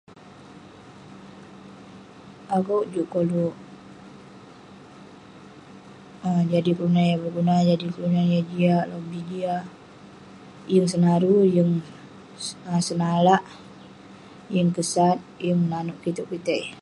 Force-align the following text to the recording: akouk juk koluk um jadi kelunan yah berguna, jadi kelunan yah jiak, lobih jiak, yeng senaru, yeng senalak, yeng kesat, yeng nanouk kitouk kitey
akouk 2.55 2.85
juk 2.93 3.07
koluk 3.13 3.55
um 6.25 6.41
jadi 6.53 6.69
kelunan 6.75 7.05
yah 7.11 7.17
berguna, 7.23 7.55
jadi 7.69 7.85
kelunan 7.93 8.25
yah 8.33 8.43
jiak, 8.51 8.83
lobih 8.91 9.21
jiak, 9.29 9.63
yeng 10.73 10.87
senaru, 10.93 11.37
yeng 11.55 11.71
senalak, 12.87 13.43
yeng 14.55 14.69
kesat, 14.75 15.17
yeng 15.45 15.59
nanouk 15.71 15.97
kitouk 16.03 16.29
kitey 16.31 16.63